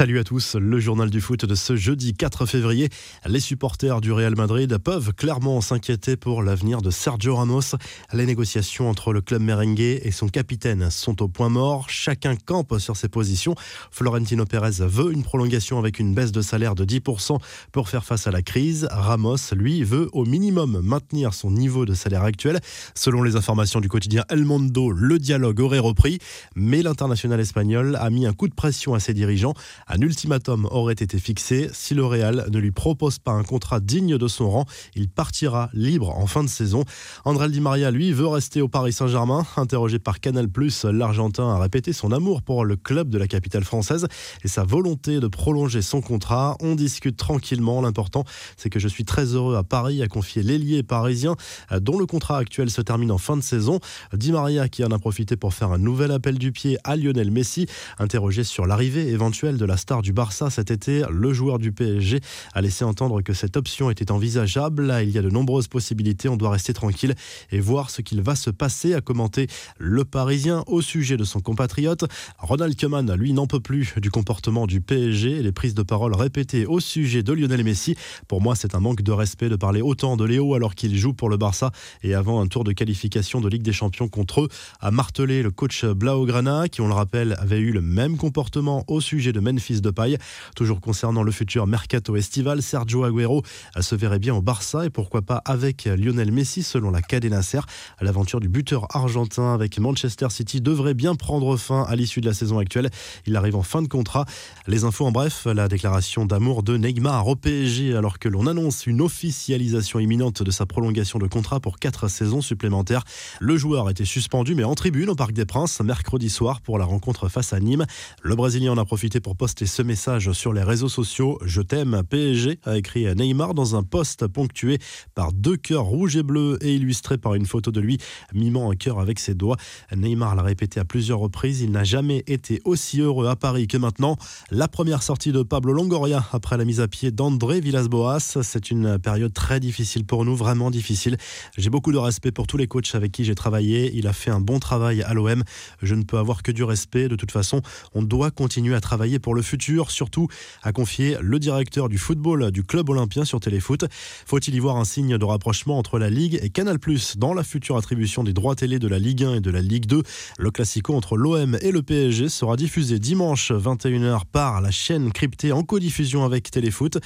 [0.00, 2.88] Salut à tous, le journal du foot de ce jeudi 4 février.
[3.26, 7.76] Les supporters du Real Madrid peuvent clairement s'inquiéter pour l'avenir de Sergio Ramos.
[8.14, 11.90] Les négociations entre le club merengue et son capitaine sont au point mort.
[11.90, 13.54] Chacun campe sur ses positions.
[13.90, 17.36] Florentino Pérez veut une prolongation avec une baisse de salaire de 10%
[17.70, 18.88] pour faire face à la crise.
[18.90, 22.60] Ramos, lui, veut au minimum maintenir son niveau de salaire actuel.
[22.94, 26.20] Selon les informations du quotidien El Mundo, le dialogue aurait repris,
[26.54, 29.52] mais l'international espagnol a mis un coup de pression à ses dirigeants.
[29.92, 31.68] Un ultimatum aurait été fixé.
[31.72, 35.68] Si le Real ne lui propose pas un contrat digne de son rang, il partira
[35.72, 36.84] libre en fin de saison.
[37.24, 39.44] André Di Maria, lui, veut rester au Paris Saint-Germain.
[39.56, 40.46] Interrogé par Canal+,
[40.92, 44.06] l'Argentin a répété son amour pour le club de la capitale française
[44.44, 46.56] et sa volonté de prolonger son contrat.
[46.60, 47.80] On discute tranquillement.
[47.80, 48.22] L'important,
[48.56, 51.34] c'est que je suis très heureux à Paris, à confier l'ailier parisien
[51.80, 53.80] dont le contrat actuel se termine en fin de saison.
[54.14, 57.32] Di Maria qui en a profité pour faire un nouvel appel du pied à Lionel
[57.32, 57.66] Messi,
[57.98, 62.18] interrogé sur l'arrivée éventuelle de la star du Barça cet été, le joueur du PSG
[62.54, 64.92] a laissé entendre que cette option était envisageable.
[65.00, 67.14] Il y a de nombreuses possibilités, on doit rester tranquille
[67.52, 69.46] et voir ce qu'il va se passer, a commenté
[69.78, 72.04] le Parisien au sujet de son compatriote.
[72.38, 76.16] Ronald Koeman, lui, n'en peut plus du comportement du PSG et les prises de parole
[76.16, 77.94] répétées au sujet de Lionel Messi.
[78.26, 81.12] Pour moi, c'est un manque de respect de parler autant de Léo alors qu'il joue
[81.12, 81.70] pour le Barça
[82.02, 84.48] et avant un tour de qualification de Ligue des Champions contre eux,
[84.80, 89.00] a martelé le coach Blaugrana qui, on le rappelle, avait eu le même comportement au
[89.00, 90.18] sujet de Memphis fils de paille.
[90.56, 93.42] Toujours concernant le futur mercato estival, Sergio Agüero
[93.78, 97.60] se verrait bien au Barça et pourquoi pas avec Lionel Messi selon la Cadena Ser.
[98.00, 102.34] L'aventure du buteur argentin avec Manchester City devrait bien prendre fin à l'issue de la
[102.34, 102.90] saison actuelle.
[103.26, 104.24] Il arrive en fin de contrat.
[104.66, 108.86] Les infos en bref, la déclaration d'amour de Neymar au PSG alors que l'on annonce
[108.86, 113.04] une officialisation imminente de sa prolongation de contrat pour quatre saisons supplémentaires.
[113.40, 116.84] Le joueur était suspendu mais en tribune au Parc des Princes mercredi soir pour la
[116.84, 117.86] rencontre face à Nîmes.
[118.22, 121.38] Le Brésilien en a profité pour poster ce message sur les réseaux sociaux.
[121.44, 124.78] Je t'aime, PSG, a écrit Neymar dans un post ponctué
[125.14, 127.98] par deux cœurs rouges et bleus et illustré par une photo de lui
[128.32, 129.56] mimant un cœur avec ses doigts.
[129.94, 131.60] Neymar l'a répété à plusieurs reprises.
[131.60, 134.16] Il n'a jamais été aussi heureux à Paris que maintenant.
[134.50, 138.20] La première sortie de Pablo Longoria après la mise à pied d'André Villas-Boas.
[138.42, 141.16] C'est une période très difficile pour nous, vraiment difficile.
[141.58, 143.90] J'ai beaucoup de respect pour tous les coachs avec qui j'ai travaillé.
[143.94, 145.42] Il a fait un bon travail à l'OM.
[145.82, 147.08] Je ne peux avoir que du respect.
[147.08, 147.62] De toute façon,
[147.94, 150.28] on doit continuer à travailler pour le futur, surtout,
[150.62, 153.84] a confié le directeur du football du club olympien sur Téléfoot.
[154.26, 156.78] Faut-il y voir un signe de rapprochement entre la Ligue et Canal+,
[157.16, 159.86] dans la future attribution des droits télé de la Ligue 1 et de la Ligue
[159.86, 160.02] 2
[160.38, 165.52] Le classico entre l'OM et le PSG sera diffusé dimanche 21h par la chaîne cryptée
[165.52, 166.98] en codiffusion avec Téléfoot.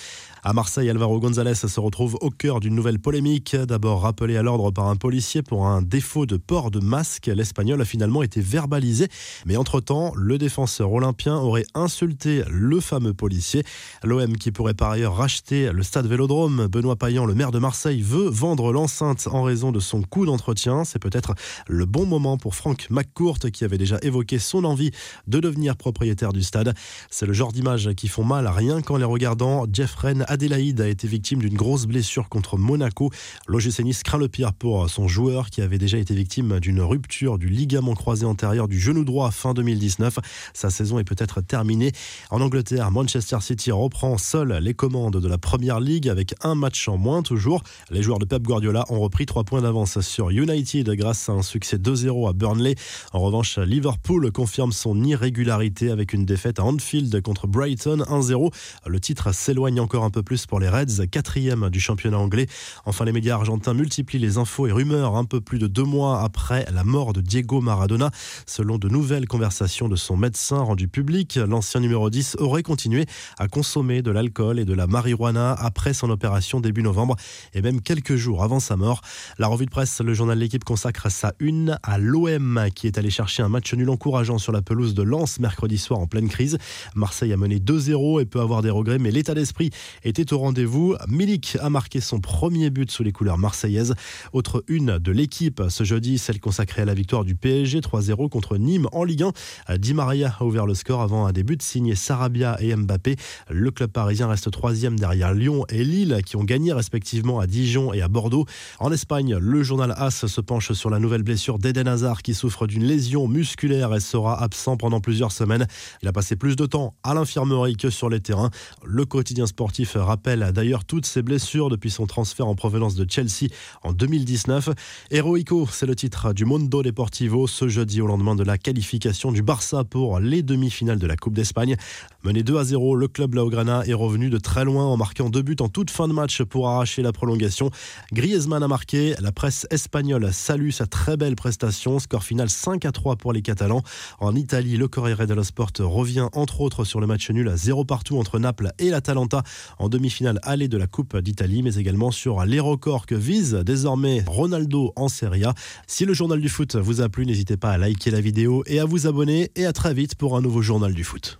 [0.42, 3.56] À Marseille, Alvaro González se retrouve au cœur d'une nouvelle polémique.
[3.56, 7.80] D'abord rappelé à l'ordre par un policier pour un défaut de port de masque, l'Espagnol
[7.80, 9.08] a finalement été verbalisé.
[9.46, 13.64] Mais entre-temps, le défenseur olympien aurait insulté le fameux policier.
[14.02, 16.66] L'OM qui pourrait par ailleurs racheter le stade Vélodrome.
[16.66, 20.84] Benoît Payan, le maire de Marseille, veut vendre l'enceinte en raison de son coût d'entretien.
[20.84, 21.34] C'est peut-être
[21.68, 24.90] le bon moment pour Franck McCourt qui avait déjà évoqué son envie
[25.26, 26.74] de devenir propriétaire du stade.
[27.10, 29.66] C'est le genre d'images qui font mal, rien qu'en les regardant.
[29.72, 33.10] Jeffrey Adélaïde a été victime d'une grosse blessure contre Monaco.
[33.46, 37.38] L'OGC Nice craint le pire pour son joueur qui avait déjà été victime d'une rupture
[37.38, 40.18] du ligament croisé antérieur du genou droit fin 2019.
[40.52, 41.92] Sa saison est peut-être terminée.
[42.30, 46.88] En Angleterre, Manchester City reprend seul les commandes de la Première Ligue avec un match
[46.88, 47.62] en moins toujours.
[47.90, 51.42] Les joueurs de Pep Guardiola ont repris trois points d'avance sur United grâce à un
[51.42, 52.74] succès 2-0 à Burnley.
[53.12, 58.52] En revanche, Liverpool confirme son irrégularité avec une défaite à Anfield contre Brighton 1-0.
[58.86, 62.46] Le titre s'éloigne encore un peu plus pour les Reds, quatrième du championnat anglais.
[62.84, 66.22] Enfin, les médias argentins multiplient les infos et rumeurs un peu plus de deux mois
[66.22, 68.10] après la mort de Diego Maradona.
[68.46, 73.06] Selon de nouvelles conversations de son médecin rendues publiques, l'ancien numéro 10 aurait continué
[73.38, 77.16] à consommer de l'alcool et de la marijuana après son opération début novembre
[77.52, 79.00] et même quelques jours avant sa mort.
[79.38, 83.10] La revue de presse, le journal L'équipe consacre sa une à l'OM qui est allé
[83.10, 86.58] chercher un match nul encourageant sur la pelouse de Lens mercredi soir en pleine crise.
[86.94, 89.70] Marseille a mené 2-0 et peut avoir des regrets, mais l'état d'esprit
[90.02, 90.96] était au rendez-vous.
[91.08, 93.94] Milik a marqué son premier but sous les couleurs marseillaises.
[94.32, 98.56] Autre une de l'équipe ce jeudi, celle consacrée à la victoire du PSG 3-0 contre
[98.56, 99.24] Nîmes en Ligue
[99.68, 99.76] 1.
[99.78, 101.62] Di Maria a ouvert le score avant un début de
[101.94, 103.16] Sarabia et Mbappé.
[103.50, 107.92] Le club parisien reste troisième derrière Lyon et Lille qui ont gagné respectivement à Dijon
[107.92, 108.46] et à Bordeaux.
[108.78, 112.66] En Espagne, le journal AS se penche sur la nouvelle blessure d'Eden Hazard qui souffre
[112.66, 115.66] d'une lésion musculaire et sera absent pendant plusieurs semaines.
[116.02, 118.50] Il a passé plus de temps à l'infirmerie que sur les terrains.
[118.84, 123.48] Le quotidien sportif rappelle d'ailleurs toutes ses blessures depuis son transfert en provenance de Chelsea
[123.82, 124.70] en 2019.
[125.10, 129.42] Heroico, c'est le titre du Mondo Deportivo ce jeudi au lendemain de la qualification du
[129.42, 131.76] Barça pour les demi-finales de la Coupe d'Espagne.
[132.24, 135.42] Mené 2 à 0, le club Laograna est revenu de très loin en marquant deux
[135.42, 137.70] buts en toute fin de match pour arracher la prolongation.
[138.12, 142.92] Griezmann a marqué, la presse espagnole salue sa très belle prestation, score final 5 à
[142.92, 143.82] 3 pour les Catalans.
[144.20, 147.84] En Italie, le Corriere dello Sport revient entre autres sur le match nul à 0
[147.84, 149.42] partout entre Naples et l'Atalanta
[149.78, 154.24] en demi-finale allée de la Coupe d'Italie, mais également sur les records que vise désormais
[154.26, 155.54] Ronaldo en Serie A.
[155.86, 158.80] Si le journal du foot vous a plu, n'hésitez pas à liker la vidéo et
[158.80, 161.32] à vous abonner et à très vite pour un nouveau journal du foot.